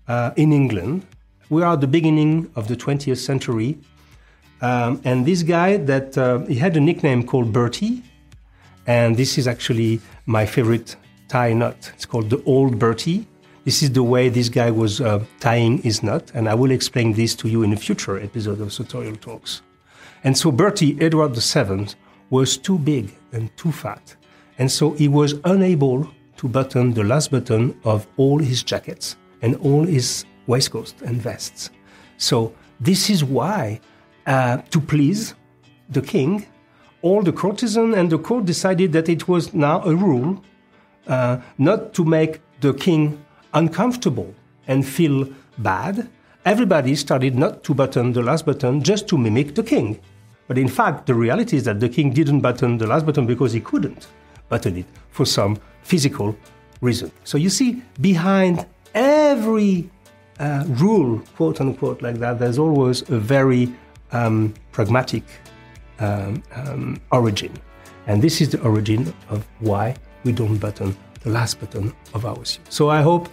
uh, 0.08 0.30
in 0.37 0.52
England. 0.52 1.06
We 1.49 1.62
are 1.62 1.72
at 1.72 1.80
the 1.80 1.88
beginning 1.88 2.50
of 2.54 2.68
the 2.68 2.76
20th 2.76 3.18
century. 3.18 3.78
Um, 4.62 5.00
and 5.04 5.25
this 5.26 5.42
guy 5.42 5.78
that 5.78 6.16
uh, 6.18 6.40
he 6.46 6.56
had 6.56 6.76
a 6.76 6.80
nickname 6.80 7.25
called 7.25 7.52
Bertie, 7.52 8.02
and 8.87 9.16
this 9.16 9.38
is 9.38 9.49
actually 9.49 10.00
my 10.26 10.44
favorite 10.46 10.96
tie 11.28 11.52
knot. 11.52 11.90
It's 11.94 12.06
called 12.06 12.30
the 12.30 12.42
Old 12.44 12.78
Bertie. 12.78 13.26
This 13.64 13.82
is 13.82 13.92
the 13.92 14.02
way 14.02 14.28
this 14.28 14.49
guy 14.49 14.70
was 14.70 15.00
uh, 15.00 15.25
tying 15.38 15.78
his 15.78 16.02
knot, 16.02 16.30
and 16.34 16.49
I 16.49 16.54
will 16.54 16.70
explain 16.70 17.12
this 17.12 17.34
to 17.37 17.49
you 17.49 17.62
in 17.62 17.72
a 17.72 17.76
future 17.76 18.18
episode 18.18 18.60
of 18.60 18.72
Sartorial 18.72 19.16
Talks. 19.16 19.62
And 20.24 20.36
so 20.36 20.52
Bertie, 20.52 20.96
Edward 21.00 21.34
VII, 21.34 21.88
was 22.30 22.56
too 22.56 22.78
big 22.78 23.10
and 23.32 23.54
too 23.56 23.72
fat, 23.72 24.16
and 24.58 24.70
so 24.70 24.92
he 24.92 25.08
was 25.08 25.34
unable 25.44 26.08
to 26.36 26.48
button 26.48 26.92
the 26.94 27.04
last 27.04 27.30
button 27.30 27.78
of 27.84 28.06
all 28.16 28.38
his 28.38 28.62
jackets 28.62 29.16
and 29.42 29.56
all 29.56 29.84
his 29.84 30.24
waistcoats 30.46 30.94
and 31.04 31.20
vests. 31.20 31.70
So 32.18 32.54
this 32.80 33.10
is 33.10 33.24
why, 33.24 33.80
uh, 34.26 34.58
to 34.70 34.80
please 34.80 35.34
the 35.88 36.02
king, 36.02 36.46
all 37.02 37.22
the 37.22 37.32
courtesan 37.32 37.94
and 37.94 38.10
the 38.10 38.18
court 38.18 38.44
decided 38.44 38.92
that 38.92 39.08
it 39.08 39.28
was 39.28 39.54
now 39.54 39.82
a 39.82 39.94
rule 39.94 40.42
uh, 41.06 41.38
not 41.58 41.94
to 41.94 42.04
make 42.04 42.40
the 42.60 42.74
king 42.74 43.24
uncomfortable 43.54 44.34
and 44.66 44.86
feel 44.86 45.28
bad. 45.58 46.08
Everybody 46.47 46.94
started 46.94 47.35
not 47.35 47.62
to 47.64 47.75
button 47.75 48.14
the 48.14 48.23
last 48.23 48.47
button 48.47 48.82
just 48.82 49.06
to 49.09 49.18
mimic 49.18 49.54
the 49.54 49.62
king. 49.62 50.00
But 50.49 50.56
in 50.56 50.68
fact, 50.68 51.06
the 51.06 51.14
reality 51.14 51.59
is 51.59 51.64
that 51.64 51.80
the 51.80 51.88
king 51.88 52.14
didn't 52.14 52.40
button 52.40 52.78
the 52.78 52.87
last 52.87 53.04
button 53.04 53.26
because 53.26 53.52
he 53.52 53.61
couldn't 53.61 54.09
button 54.49 54.78
it 54.78 54.87
for 55.11 55.26
some 55.26 55.59
physical 55.83 56.35
reason. 56.81 57.12
So 57.24 57.37
you 57.37 57.50
see, 57.50 57.83
behind 58.00 58.66
every 58.94 59.90
uh, 60.38 60.64
rule, 60.66 61.22
quote 61.37 61.61
unquote, 61.61 62.00
like 62.00 62.16
that, 62.20 62.38
there's 62.38 62.59
always 62.59 63.03
a 63.11 63.18
very 63.18 63.70
um, 64.12 64.55
pragmatic 64.72 65.24
um, 65.98 66.42
um, 66.55 66.98
origin. 67.12 67.53
And 68.07 68.22
this 68.22 68.40
is 68.40 68.48
the 68.48 68.62
origin 68.62 69.12
of 69.29 69.46
why 69.59 69.94
we 70.24 70.33
don't 70.33 70.57
button 70.57 70.96
the 71.20 71.29
last 71.29 71.61
button 71.61 71.92
of 72.14 72.24
our 72.24 72.42
suit. 72.46 72.64
So 72.72 72.88
I 72.88 73.03
hope 73.03 73.29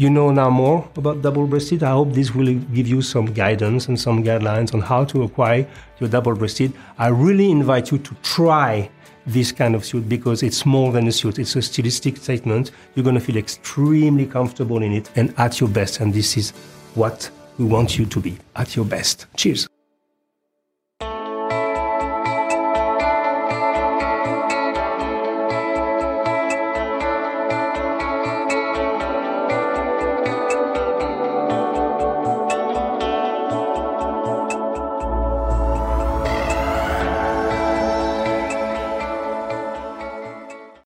you 0.00 0.08
know 0.08 0.30
now 0.30 0.48
more 0.48 0.88
about 0.96 1.20
double 1.20 1.46
breasted. 1.46 1.82
I 1.82 1.90
hope 1.90 2.14
this 2.14 2.34
will 2.34 2.54
give 2.54 2.88
you 2.88 3.02
some 3.02 3.26
guidance 3.26 3.86
and 3.88 4.00
some 4.00 4.24
guidelines 4.24 4.72
on 4.72 4.80
how 4.80 5.04
to 5.04 5.24
acquire 5.24 5.66
your 5.98 6.08
double 6.08 6.34
breasted. 6.34 6.72
I 6.96 7.08
really 7.08 7.50
invite 7.50 7.90
you 7.90 7.98
to 7.98 8.14
try 8.22 8.90
this 9.26 9.52
kind 9.52 9.74
of 9.74 9.84
suit 9.84 10.08
because 10.08 10.42
it's 10.42 10.64
more 10.64 10.90
than 10.90 11.06
a 11.06 11.12
suit. 11.12 11.38
It's 11.38 11.54
a 11.54 11.60
stylistic 11.60 12.16
statement. 12.16 12.70
You're 12.94 13.04
going 13.04 13.16
to 13.16 13.20
feel 13.20 13.36
extremely 13.36 14.24
comfortable 14.24 14.82
in 14.82 14.92
it 14.92 15.10
and 15.16 15.34
at 15.36 15.60
your 15.60 15.68
best. 15.68 16.00
And 16.00 16.14
this 16.14 16.38
is 16.38 16.52
what 16.94 17.30
we 17.58 17.66
want 17.66 17.98
you 17.98 18.06
to 18.06 18.20
be 18.20 18.38
at 18.56 18.74
your 18.74 18.86
best. 18.86 19.26
Cheers. 19.36 19.68